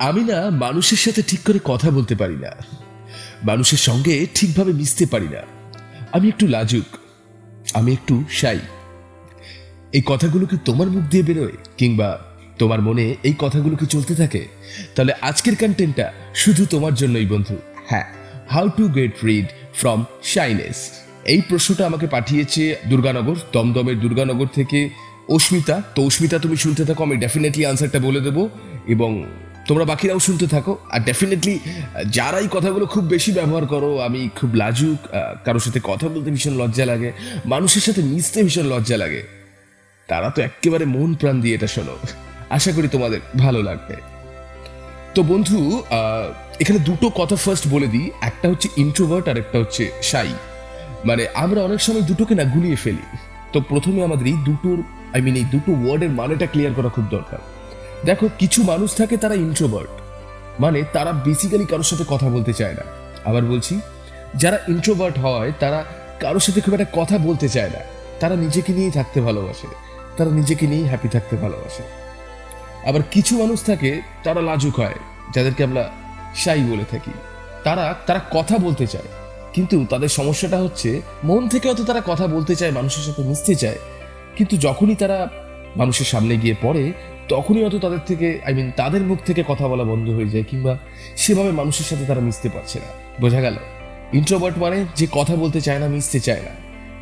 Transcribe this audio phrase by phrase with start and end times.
[0.00, 2.50] আমি না মানুষের সাথে ঠিক করে কথা বলতে পারি না।
[3.44, 5.42] মানুষের সঙ্গে ঠিকভাবে মিশতে পারি না।
[6.12, 6.88] আমি একটু লাজুক,
[7.74, 8.58] আমি একটু সাই
[9.92, 11.52] এই কথাগুলো কি তোমার মুখ দিয়ে বেরোয়?
[11.78, 12.18] কিংবা
[12.58, 14.42] তোমার মনে এই কথাগুলো কি চলতে থাকে?
[14.94, 17.56] তাহলে আজকের কন্টেন্টটা শুধু তোমার জন্যই, বন্ধু।
[17.86, 18.06] হ্যাঁ
[18.48, 20.90] how to get rid from shyness
[21.24, 24.88] এই প্রশ্নটা আমাকে পাঠিয়েছে দুর্গানগর, দমদমের দুর্গানগর থেকে
[25.28, 28.48] অস্মিতা। তো অস্মিতা, তুমি শুনতে থাকো, আমি ডেফিনেটলি আনসারটা বলে দেবো।
[28.86, 29.10] এবং
[29.70, 31.54] তোমরা বাকিরাও শুনতে থাকো। আর ডেফিনেটলি
[32.16, 34.98] যারা এই কথাগুলো খুব বেশি ব্যবহার করো, আমি খুব লাজুক
[35.44, 37.10] কারোর সাথে কথা বলতে ভীষণ লজ্জা লাগে,
[37.52, 39.22] মানুষের সাথে মিশতে ভীষণ লজ্জা লাগে।
[40.08, 41.94] তারা তো একেবারে মন প্রাণ দিয়ে এটা শোনো।
[42.56, 43.96] আশা করি তোমাদের ভালো লাগবে।
[45.14, 45.58] তো বন্ধু
[46.62, 50.30] এখানে দুটো কথা ফার্স্ট বলে দিই। একটা হচ্ছে ইন্ট্রোভার্ট আর একটা হচ্ছে শাই
[51.08, 53.04] মানে আমরা অনেক সময় দুটোকে না গুলিয়ে ফেলি।
[53.52, 54.78] তো প্রথমে আমাদের এই দুটোর
[55.14, 57.40] আই মিন এই দুটো ওয়ার্ডের মানেটা ক্লিয়ার করা খুব দরকার।
[58.04, 59.88] দেখো, কিছু মানুষ থাকে তারা ইন্ট্রোভার্ট
[60.60, 62.82] মানে তারা বেসিক্যালি কারোর সাথে কথা বলতে চায় না।
[63.24, 63.80] আবার বলছি,
[64.34, 65.84] যারা ইন্ট্রোভার্ট হয়, তারা
[66.20, 67.78] কারোর সাথে খুব একটা কথা বলতে চায় না।
[68.20, 69.66] তারা নিজেকে নিয়েই থাকতে ভালোবাসে।
[70.16, 71.82] তারা নিজেকে নিয়েই হ্যাপি থাকতে ভালোবাসে।
[72.88, 74.94] আবার কিছু মানুষ থাকে, তারা লাজুক হয়,
[75.34, 75.90] যাদেরকে আমরা
[76.34, 77.10] শাই বলে থাকি।
[77.64, 79.04] তারা তারা কথা বলতে চায়।
[79.52, 83.78] কিন্তু তাদের সমস্যাটা হচ্ছে, মন থেকে হয়তো তারা কথা বলতে চায়, মানুষের সাথে মিশতে চায়।
[84.36, 85.28] কিন্তু যখনই তারা
[85.76, 86.92] মানুষের সামনে গিয়ে পড়ে
[87.30, 90.72] তখনই হয়তো তাদের থেকে আই মিন তাদের মুখ থেকে কথা বলা বন্ধ হয়ে যায়, কিংবা
[91.16, 93.56] সেভাবে মানুষের সাথে তারা মিশতে পারছে না। বোঝা গেল?
[94.12, 96.52] ইন্ট্রোভার্ট মানে যে কথা বলতে চায় না, মিশতে চায় না।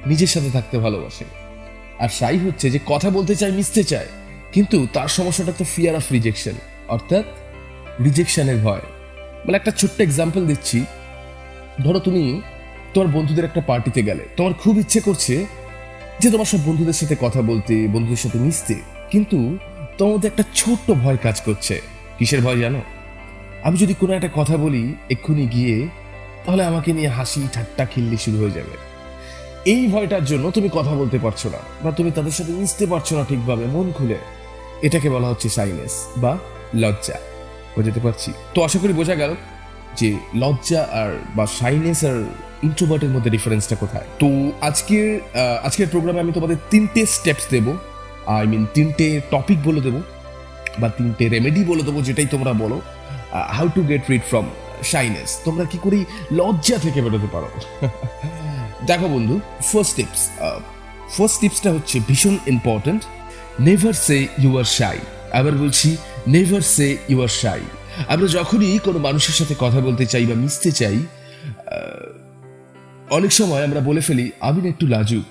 [0.07, 1.27] নিজের সাথে থাকতে ভালোবাসে।
[1.99, 4.09] আর সাই হচ্ছে যে কথা বলতে চায়, মিশতে চায়,
[4.53, 6.57] কিন্তু তার সমস্যাটা তো ফিয়ার অফ রিজেকশন
[6.89, 7.25] অর্থাৎ
[8.05, 8.85] রিজেকশনের ভয়।
[9.45, 10.79] মানে একটা ছোট্ট এক্সাম্পল দিচ্ছি।
[11.85, 12.25] ধরো তুমি
[12.95, 15.35] তোমার বন্ধুদের একটা পার্টিতে গেলে। তোমার খুব ইচ্ছে করছে
[16.21, 18.77] যে তোমার সব বন্ধুদের সাথে কথা বলতে, বন্ধুদের সাথে মিশতে,
[19.11, 19.39] কিন্তু
[19.99, 21.75] তোমার মধ্যে একটা ছোট্ট ভয় কাজ করছে।
[22.19, 22.81] কিসের ভয় জানো?
[23.63, 25.77] আমি যদি কোনো একটা কথা বলি এক্ষুনি গিয়ে,
[26.45, 28.75] তাহলে আমাকে নিয়ে হাসি ঠাট্টা খিল্লি শুরু হয়ে যাবে।
[29.73, 33.25] এই ভয়টার জন্য তুমি কথা বলতে পারছ না, বা তুমি তাদের সাথে মিশতে পারছ না
[33.29, 34.19] ঠিকভাবে, মন খুলে।
[34.87, 36.33] এটাকে বলা হচ্ছে সাইনেস বা
[36.83, 37.17] লজ্জা।
[37.77, 38.31] বোঝাতে পারছি?
[38.55, 39.33] তো আশা করি বোঝা গেল
[39.97, 42.19] যে লজ্জা আর বা সাইনেস আর
[42.63, 44.07] ইন্ট্রোভার্টের মধ্যে ডিফারেন্সটা কোথায়?
[44.23, 44.29] তো
[44.69, 45.09] আজকের
[45.67, 47.73] আজকের প্রোগ্রামে আমি তোমাদের তিনটে স্টেপস দেবো।
[48.35, 50.01] আই মিন তিনটে টপিক বলে দেবো,
[50.81, 52.77] বা তিনটে রেমেডি বলে দেবো, যেটাই তোমরা বলো
[53.57, 54.47] how to get rid from
[54.93, 56.05] shyness তোমরা কি করেই
[56.39, 57.49] লজ্জা থেকে বেরোতে পারো?
[58.89, 59.35] দেখো বন্ধু
[59.71, 60.21] ফার্স্ট টিপস
[61.17, 63.03] ফার্স্ট টিপসটা হচ্ছে ভীষণ important
[63.67, 64.99] never say you are shy
[65.39, 65.89] আবার বলছি
[66.35, 67.63] নেভার সে ইউ আর শাই
[68.13, 70.99] আমরা যখনই কোনো মানুষের সাথে কথা বলতে চাই বা মিশতে চাই
[73.17, 75.27] অনেক সময় আমরা বলে ফেলি আমি না একটু লাজুক।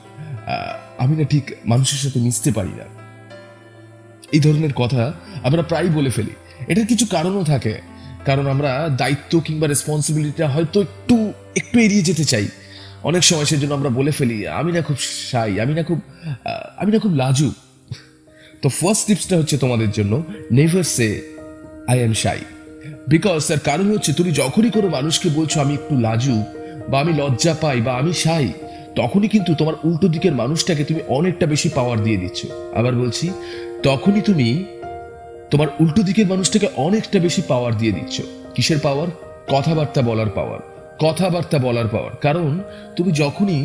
[1.04, 2.86] আমি না ঠিক মানুষের সাথে মিশতে পারি না।
[4.36, 5.04] এই ধরনের কথা
[5.48, 6.34] আমরা প্রায় বলে ফেলি।
[6.68, 7.74] এটার কিছু কারণও থাকে।
[8.26, 11.16] কারণ আমরা দায়িত্ব কিংবা রেসপন্সিবিলিটিটা হয়তো একটু
[11.56, 12.48] একটু এড়িয়ে যেতে চাই।
[13.10, 14.98] অনেক সময় সেজন্য আমরা বলে ফেলি, আমি না খুব
[15.32, 16.00] সাই আমি না খুব
[16.78, 17.56] আমি না খুব লাজুক।
[18.62, 20.14] তো ফার্স্ট টিপসটা হচ্ছে তোমাদের জন্য
[20.52, 21.10] never say
[21.88, 22.40] I am shy
[23.08, 26.46] because তার কারণ হচ্ছে তুমি যখনই কোনো মানুষকে বলছো, আমি একটু লাজুক
[26.90, 28.46] বা আমি লজ্জা পাই বা আমি শাই
[29.00, 32.40] তখনই কিন্তু তোমার উল্টো দিকের মানুষটাকে তুমি অনেকটা বেশি পাওয়ার দিয়ে দিচ্ছ।
[32.80, 33.26] আবার বলছি,
[33.88, 34.48] তখনই তুমি
[35.52, 38.16] তোমার উল্টো দিকের মানুষটাকে অনেকটা বেশি পাওয়ার দিয়ে দিচ্ছ।
[38.56, 39.10] কিসের পাওয়ার
[39.54, 40.62] কথাবার্তা বলার পাওয়ার
[41.04, 42.52] কথাবার্তা বলার পাওয়ার কারণ
[42.98, 43.62] তুমি যখনই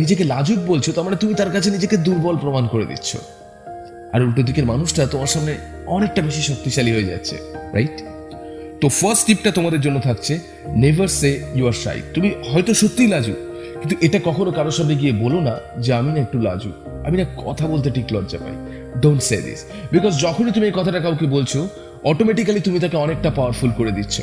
[0.00, 3.10] নিজেকে লাজুক বলছো, তার মানে তুমি তার কাছে নিজেকে দুর্বল প্রমাণ করে দিচ্ছ।
[4.14, 5.52] আর উল্টো দিকের মানুষটা তোমার সামনে
[5.96, 7.36] অনেকটা বেশি শক্তিশালী হয়ে যাচ্ছে
[7.76, 7.96] রাইট
[8.80, 10.34] তো ফার্স্ট টিপটা তোমাদের জন্য থাকছে
[10.82, 13.38] নেভার সে ইউ আর শাই তুমি হয়তো সত্যিই লাজুক
[13.82, 16.72] কিন্তু এটা কখনো কারোর সামনে গিয়ে বলো না যে আমি না একটু লাজুক।
[17.06, 18.52] আমি না কথা বলতে ঠিক লজ্জা পাই
[19.00, 21.68] ডোন্ট সে দিস বিকজ যখনই তুমি এই কথাটা কাউকে বলছো
[22.04, 24.20] অটোমেটিক্যালি তুমি তাকে অনেকটা পাওয়ারফুল করে দিচ্ছ।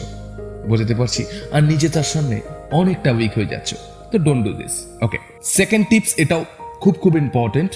[0.67, 1.25] বোঝাতে পারছি?
[1.51, 2.41] আর নিজে তার সামনে
[2.71, 3.73] অনেকটা উইক হয়ে যাচ্ছ।
[4.11, 6.45] তো don't do this okay second tips এটাও
[6.79, 7.71] খুব খুব important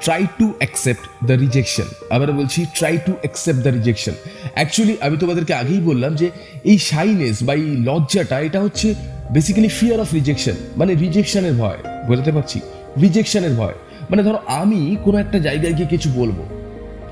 [0.00, 4.12] try to accept the rejection আবার বলছি try to accept the rejection
[4.54, 6.30] actually আমি তোমাদেরকে আগেই বললাম যে
[6.64, 8.94] এই শাইনেস বা এই লজ্জাটা, এটা হচ্ছে
[9.34, 12.58] বেসিক্যালি ফিয়ার অফ রিজেকশন মানে রিজেকশনের ভয়, বোঝাতে পারছি?
[13.02, 13.76] রিজেকশনের ভয়।
[14.10, 16.38] মানে ধরো, আমি কোনো একটা জায়গায় গিয়ে কিছু বলব,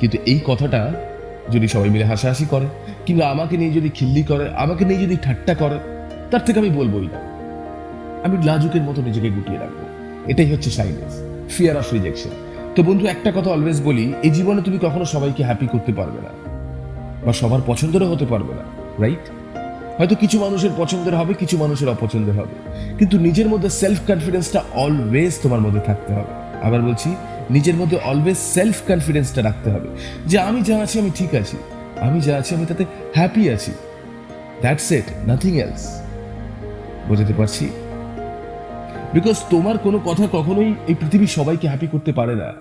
[0.00, 0.80] কিন্তু এই কথাটা
[1.50, 2.66] যদি সবাই মিলে হাসাহাসি করে,
[3.06, 5.76] কিংবা আমাকে নিয়ে যদি খিল্লি করে, আমাকে নিয়ে যদি ঠাট্টা করে,
[6.30, 7.20] তার থেকে আমি বলবোই না।
[8.24, 9.80] আমি লাজুকের মতো নিজেকে গুটিয়ে রাখব।
[10.30, 11.12] এটাই হচ্ছে সাইনেস
[11.54, 12.32] ফিয়ার অফ রিজেকশন
[12.74, 16.32] তো বন্ধু, একটা কথা অলওয়েজ বলি, এই জীবনে তুমি কখনো সবাইকে হ্যাপি করতে পারবে না,
[17.24, 18.64] বা সবার পছন্দেরও হতে পারবে না
[19.02, 19.24] রাইট
[19.98, 22.54] হয়তো কিছু মানুষের পছন্দের হবে, কিছু মানুষের অপছন্দের হবে।
[22.98, 26.32] কিন্তু নিজের মধ্যে সেলফ কনফিডেন্সটা অলওয়েজ তোমার মধ্যে থাকতে হবে।
[26.62, 27.16] আবার বলছি,
[27.50, 29.88] নিজের মধ্যে অলওয়েজ সেলফ কনফিডেন্সটা রাখতে হবে
[30.26, 31.56] যে আমি যা আছি আমি ঠিক আছি।
[32.00, 32.84] আমি যা আছি আমি তাতে
[33.14, 33.72] হ্যাপি আছি।
[34.60, 36.02] দ্যাটস ইট নাথিং এলস
[37.08, 37.68] বোঝাতে পারছি?
[39.14, 42.52] বিকজ তোমার কোনো কথা কখনোই এই পৃথিবীর সবাইকে হ্যাপি করতে পারে না।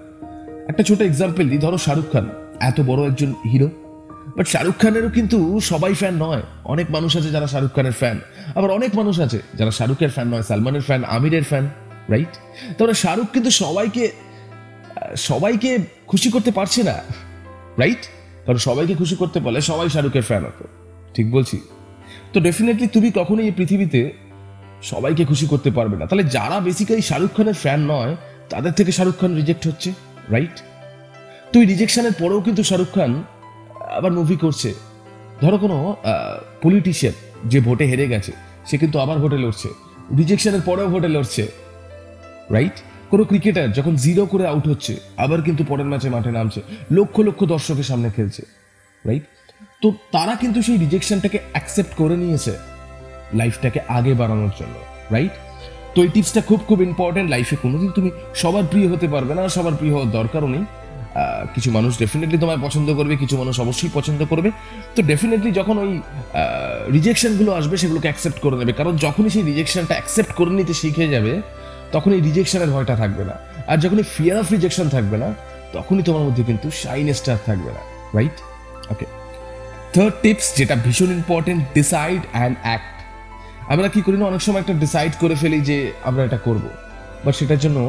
[0.67, 2.29] একটা ছোট এক্সাম্পল দিই, ধরো শাহরুখ খান,
[2.59, 3.69] এত বড় একজন হিরো
[4.37, 5.37] বাট শাহরুখ খানেরও কিন্তু
[5.71, 6.43] সবাই ফ্যান নয়।
[6.73, 8.17] অনেক মানুষ আছে যারা শাহরুখ খানের ফ্যান
[8.57, 11.65] আবার অনেক মানুষ আছে যারা শাহরুখের ফ্যান নয় সালমানের ফ্যান আমিরের ফ্যান
[12.13, 12.33] রাইট
[12.75, 14.03] তারপরে শাহরুখ কিন্তু সবাইকে
[15.29, 15.71] সবাইকে
[16.07, 16.95] খুশি করতে পারছে না
[17.81, 18.03] রাইট
[18.45, 20.65] কারণ সবাইকে খুশি করতে পারলে সবাই শাহরুখের ফ্যান হতো।
[21.15, 21.57] ঠিক বলছি।
[22.33, 24.01] তো ডেফিনেটলি তুমি কখনোই এই পৃথিবীতে
[24.91, 28.13] সবাইকে খুশি করতে পারবে না। তাহলে যারা বেসিক্যালি শাহরুখ খানের ফ্যান নয়,
[28.49, 29.89] তাদের থেকে শাহরুখ খান রিজেক্ট হচ্ছে
[30.35, 30.55] রাইট
[31.53, 33.11] তুই রিজেকশনের পরেও কিন্তু শাহরুখ খান
[33.97, 34.69] আবার মুভি করছে।
[35.41, 35.77] ধরো কোনো
[36.63, 37.15] পলিটিশিয়ান
[37.51, 38.31] যে ভোটে হেরে গেছে,
[38.69, 39.69] সে কিন্তু আবার ভোটে লড়ছে।
[40.17, 41.43] রিজেকশনের পরেও ভোটে লড়ছে।
[42.55, 42.77] রাইট
[43.11, 44.93] কোনো ক্রিকেটার যখন জিরো করে আউট হচ্ছে,
[45.23, 46.59] আবার কিন্তু পরের ম্যাচে মাঠে নামছে।
[46.97, 48.41] লক্ষ লক্ষ দর্শকের সামনে খেলছে।
[49.05, 49.25] রাইট
[49.81, 52.53] তো তারা কিন্তু সেই রিজেকশনটাকে অ্যাকসেপ্ট করে নিয়েছে
[53.39, 54.75] লাইফটাকে আগে বাড়ানোর জন্য।
[55.13, 55.35] রাইট
[55.93, 58.09] তো এই টিপসটা খুব খুব ইম্পর্টেন্ট লাইফে কোনোদিন তুমি
[58.41, 60.63] সবার প্রিয় হতে পারবে না, সবার প্রিয় হওয়ার দরকারও নেই।
[61.55, 64.49] কিছু মানুষ ডেফিনেটলি তোমায় পছন্দ করবে, কিছু মানুষ অবশ্যই পছন্দ করবে।
[64.95, 65.91] তো ডেফিনেটলি যখন ওই
[66.95, 71.33] রিজেকশনগুলো আসবে, সেগুলোকে অ্যাকসেপ্ট করে নেবে। কারণ যখনই সেই রিজেকশনটা অ্যাকসেপ্ট করে নিতে শিখে যাবে,
[71.95, 73.35] তখন এই রিজেকশনের ভয়টা থাকবে না।
[73.71, 75.29] আর যখনই ফিয়ার অফ রিজেকশন থাকবে না,
[75.75, 77.81] তখনই তোমার মধ্যে কিন্তু শাইন স্টার থাকবে না
[78.17, 78.37] রাইট
[78.93, 79.05] ওকে
[79.93, 82.95] থার্ড টিপস যেটা ভীষণ ইম্পর্টেন্ট ডিসাইড অ্যান্ড অ্যাক্ট
[83.73, 85.77] আমরা কি করি না, অনেক সময় একটা ডিসাইড করে ফেলি যে
[86.09, 86.65] আমরা এটা করব।
[87.23, 87.79] বাট সেটার জন্য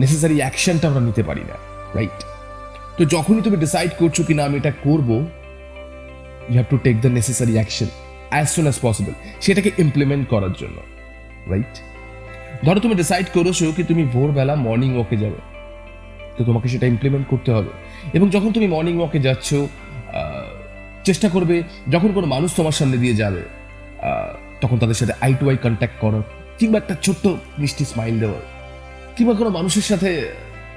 [0.00, 1.56] নেসেসারি অ্যাকশনটা আমরা নিতে পারি না
[1.98, 2.18] রাইট
[2.96, 5.08] তো যখনই তুমি ডিসাইড করছ কি না আমি এটা করব
[6.48, 7.88] you have to take the necessary action
[8.32, 10.78] as soon as possible সেটাকে ইমপ্লিমেন্ট করার জন্য
[11.52, 11.74] রাইট
[12.64, 15.40] ধরো তুমি ডিসাইড করেছ কি তুমি ভোরবেলা মর্নিং ওয়াকে যাবে,
[16.36, 17.70] তো তোমাকে সেটা ইমপ্লিমেন্ট করতে হবে।
[18.16, 19.48] এবং যখন তুমি মর্নিং ওয়াকে যাচ্ছ
[21.04, 21.56] চেষ্টা করবে,
[21.90, 23.42] যখন কোনো মানুষ তোমার সামনে দিয়ে যাবে
[24.62, 26.20] তখন তাদের সাথে আই টু আই কন্ট্যাক্ট করো,
[26.58, 27.24] কিংবা একটা ছোট্ট
[27.58, 28.42] মিষ্টি স্মাইল দেওয়ার
[29.16, 30.10] কিংবা কোনো মানুষের সাথে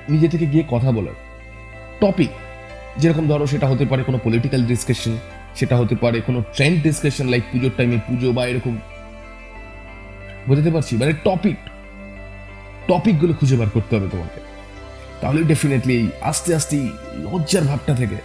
[0.09, 1.17] নিজে থেকে গিয়ে কথা বলার
[2.01, 2.29] টপিক
[2.97, 5.17] যেরকম ধরো সেটা হতে পারে কোনো পলিটিক্যাল ডিসকাশন
[5.55, 8.77] সেটা হতে পারে কোনো ট্রেন্ড ডিসকাশন লাইক পুজোর টাইমে পুজো বা এরকম।
[10.47, 10.97] বুঝতে পারছি?
[10.97, 11.55] মানে টপিক
[12.87, 14.39] টপিকগুলো খুঁজে বার করতে হবে তোমাকে।
[15.21, 16.77] তাহলে ডেফিনেটলি আস্তে আস্তে
[17.13, 18.15] লজ্জার ভাবটা থেকে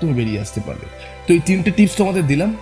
[0.00, 0.86] তুমি বেরিয়ে আসতে পারবে।
[1.26, 2.56] তো এই তিনটে টিপস তোমাদের দিলাম।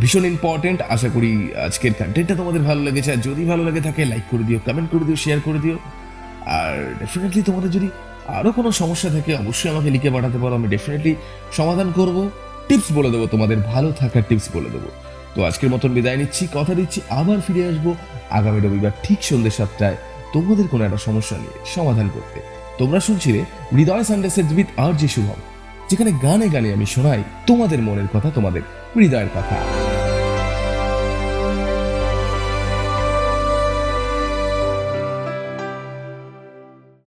[0.00, 4.22] ভীষণ ইম্পর্টেন্ট আশা করি আজকের কন্টেন্টটা তোমাদের ভালো লেগেছে। আর যদি ভালো লাগে থাকে লাইক
[4.30, 5.78] করে দিও কমেন্ট করে দিও শেয়ার করে দিও।
[6.46, 7.88] আর ডেফিনেটলি তোমাদের যদি
[8.28, 11.14] আরও কোনো সমস্যা থাকে, অবশ্যই আমাকে লিখে পাঠাতে পারো, আমি ডেফিনেটলি
[11.52, 12.30] সমাধান করব।
[12.68, 14.88] টিপস বলে দেবো তোমাদের, ভালো থাকার টিপস বলে দেবো।
[15.34, 17.94] তো আজকের মতন বিদায় নিচ্ছি, কথা দিচ্ছি, আবার ফিরে আসব
[18.30, 19.96] আগামী রবিবার ঠিক সন্ধ্যে সাতটায়
[20.32, 22.40] তোমাদের কোনো একটা সমস্যা নিয়ে সমাধান করতে।
[22.78, 23.44] তোমরা শুনছিলে
[23.76, 25.38] হৃদয় সানডেসের উইথ আর যে শুভম
[25.90, 28.62] যেখানে গানে গানে আমি শোনাই তোমাদের মনের কথা, তোমাদের
[28.94, 29.85] হৃদয়ের কথা।